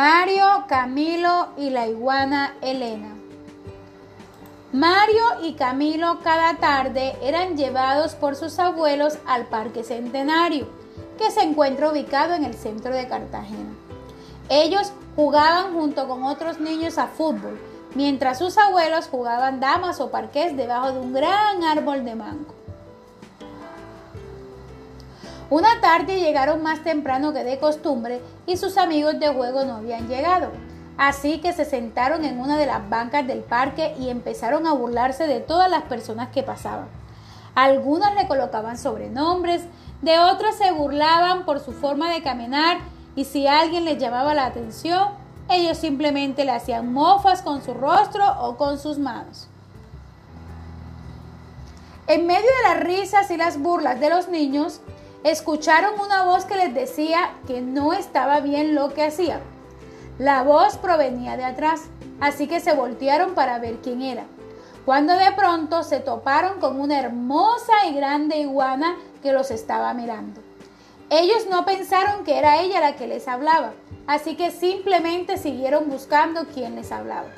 [0.00, 3.16] Mario, Camilo y la iguana Elena.
[4.72, 10.68] Mario y Camilo cada tarde eran llevados por sus abuelos al Parque Centenario,
[11.18, 13.72] que se encuentra ubicado en el centro de Cartagena.
[14.48, 17.58] Ellos jugaban junto con otros niños a fútbol,
[17.96, 22.57] mientras sus abuelos jugaban damas o parqués debajo de un gran árbol de mango.
[25.50, 30.06] Una tarde llegaron más temprano que de costumbre y sus amigos de juego no habían
[30.06, 30.50] llegado.
[30.98, 35.26] Así que se sentaron en una de las bancas del parque y empezaron a burlarse
[35.26, 36.88] de todas las personas que pasaban.
[37.54, 39.62] Algunas le colocaban sobrenombres,
[40.02, 42.78] de otras se burlaban por su forma de caminar
[43.16, 45.08] y si alguien les llamaba la atención,
[45.48, 49.48] ellos simplemente le hacían mofas con su rostro o con sus manos.
[52.06, 54.80] En medio de las risas y las burlas de los niños,
[55.30, 59.40] escucharon una voz que les decía que no estaba bien lo que hacían.
[60.18, 61.82] La voz provenía de atrás,
[62.20, 64.24] así que se voltearon para ver quién era.
[64.84, 70.40] Cuando de pronto se toparon con una hermosa y grande iguana que los estaba mirando.
[71.10, 73.72] Ellos no pensaron que era ella la que les hablaba,
[74.06, 77.28] así que simplemente siguieron buscando quién les hablaba.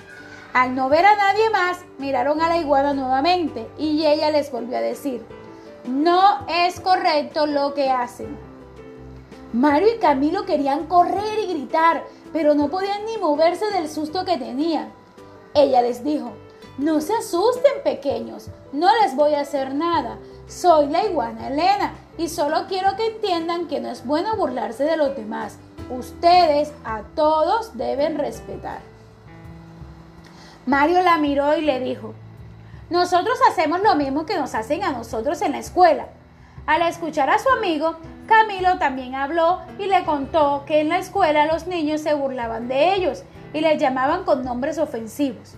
[0.53, 4.77] Al no ver a nadie más, miraron a la iguana nuevamente y ella les volvió
[4.77, 5.25] a decir,
[5.91, 8.39] no es correcto lo que hacen.
[9.53, 14.39] Mario y Camilo querían correr y gritar, pero no podían ni moverse del susto que
[14.39, 14.93] tenían.
[15.55, 16.33] Ella les dijo,
[16.79, 20.19] no se asusten pequeños, no les voy a hacer nada.
[20.47, 24.97] Soy la iguana Elena y solo quiero que entiendan que no es bueno burlarse de
[24.97, 25.59] los demás.
[25.91, 28.81] Ustedes a todos deben respetar.
[30.67, 32.15] Mario la miró y le dijo,
[32.91, 36.09] nosotros hacemos lo mismo que nos hacen a nosotros en la escuela.
[36.67, 37.97] Al escuchar a su amigo,
[38.27, 42.95] Camilo también habló y le contó que en la escuela los niños se burlaban de
[42.95, 45.55] ellos y les llamaban con nombres ofensivos.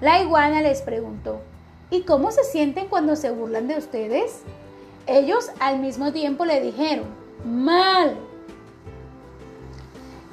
[0.00, 1.42] La iguana les preguntó,
[1.90, 4.42] ¿y cómo se sienten cuando se burlan de ustedes?
[5.06, 7.06] Ellos al mismo tiempo le dijeron,
[7.44, 8.16] mal.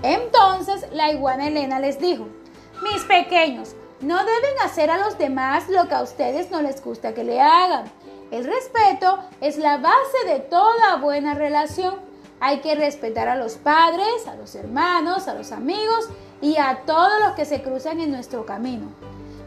[0.04, 2.28] Entonces la iguana Elena les dijo,
[2.84, 7.14] mis pequeños, no deben hacer a los demás lo que a ustedes no les gusta
[7.14, 7.86] que le hagan.
[8.30, 11.96] El respeto es la base de toda buena relación.
[12.40, 16.10] Hay que respetar a los padres, a los hermanos, a los amigos
[16.42, 18.88] y a todos los que se cruzan en nuestro camino.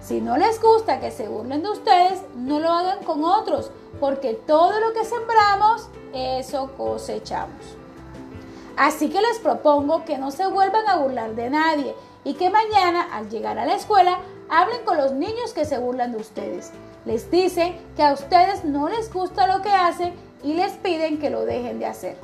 [0.01, 4.35] Si no les gusta que se burlen de ustedes, no lo hagan con otros, porque
[4.35, 7.77] todo lo que sembramos, eso cosechamos.
[8.77, 11.95] Así que les propongo que no se vuelvan a burlar de nadie
[12.25, 16.13] y que mañana al llegar a la escuela hablen con los niños que se burlan
[16.13, 16.73] de ustedes.
[17.05, 21.31] Les dicen que a ustedes no les gusta lo que hacen y les piden que
[21.31, 22.17] lo dejen de hacer.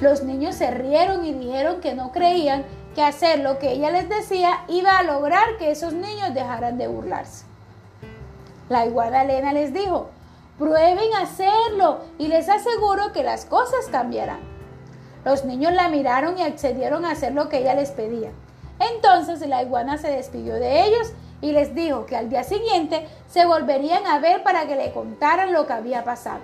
[0.00, 4.08] Los niños se rieron y dijeron que no creían que hacer lo que ella les
[4.08, 7.44] decía iba a lograr que esos niños dejaran de burlarse.
[8.68, 10.08] La iguana Elena les dijo,
[10.58, 14.40] prueben hacerlo y les aseguro que las cosas cambiarán.
[15.24, 18.30] Los niños la miraron y accedieron a hacer lo que ella les pedía.
[18.90, 23.46] Entonces la iguana se despidió de ellos y les dijo que al día siguiente se
[23.46, 26.40] volverían a ver para que le contaran lo que había pasado.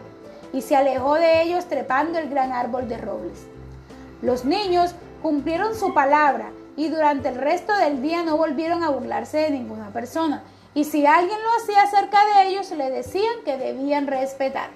[0.52, 3.46] Y se alejó de ellos trepando el gran árbol de robles.
[4.22, 9.38] Los niños cumplieron su palabra y durante el resto del día no volvieron a burlarse
[9.38, 10.42] de ninguna persona.
[10.74, 14.70] Y si alguien lo hacía cerca de ellos, le decían que debían respetar.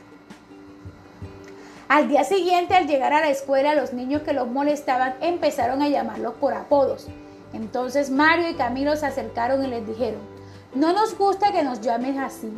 [1.88, 5.88] Al día siguiente, al llegar a la escuela, los niños que los molestaban empezaron a
[5.88, 7.08] llamarlos por apodos.
[7.52, 10.20] Entonces Mario y Camilo se acercaron y les dijeron,
[10.74, 12.52] no nos gusta que nos llames así,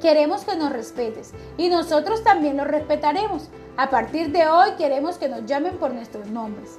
[0.00, 3.48] queremos que nos respetes y nosotros también los respetaremos.
[3.76, 6.78] A partir de hoy queremos que nos llamen por nuestros nombres.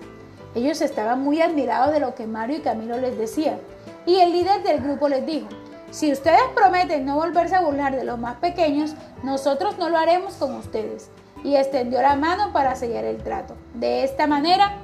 [0.55, 3.59] Ellos estaban muy admirados de lo que Mario y Camilo les decían
[4.05, 5.47] y el líder del grupo les dijo,
[5.91, 10.34] si ustedes prometen no volverse a burlar de los más pequeños, nosotros no lo haremos
[10.35, 11.09] con ustedes.
[11.44, 13.55] Y extendió la mano para sellar el trato.
[13.73, 14.78] De esta manera,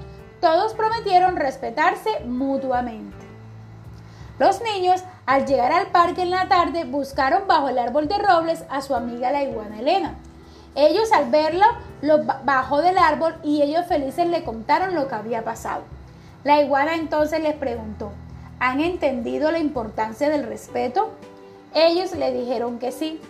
[0.43, 3.15] todos prometieron respetarse mutuamente.
[4.39, 8.65] Los niños, al llegar al parque en la tarde, buscaron bajo el árbol de robles
[8.69, 10.15] a su amiga la iguana Elena.
[10.75, 11.63] Ellos al verlo,
[12.01, 15.83] lo bajó del árbol y ellos felices le contaron lo que había pasado.
[16.43, 18.11] La iguana entonces les preguntó,
[18.59, 21.11] ¿han entendido la importancia del respeto?
[21.73, 23.21] Ellos le dijeron que sí,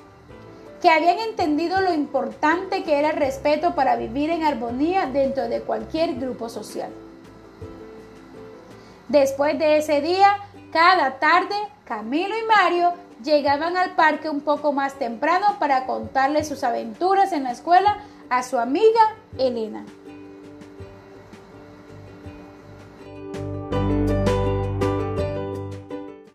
[0.81, 5.61] que habían entendido lo importante que era el respeto para vivir en armonía dentro de
[5.61, 6.89] cualquier grupo social.
[9.09, 10.37] Después de ese día,
[10.71, 11.55] cada tarde,
[11.85, 17.43] Camilo y Mario llegaban al parque un poco más temprano para contarle sus aventuras en
[17.43, 17.97] la escuela
[18.29, 19.85] a su amiga Elena.